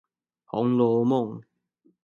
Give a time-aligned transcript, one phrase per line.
[0.47, 1.43] 紅樓夢